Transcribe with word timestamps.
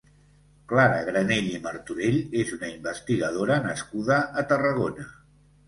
Clara 0.71 0.95
Granell 1.09 1.49
i 1.57 1.59
Martorell 1.65 2.17
és 2.45 2.55
una 2.57 2.71
investigadora 2.77 3.61
nascuda 3.69 4.21
a 4.43 4.49
Tarragona. 4.55 5.11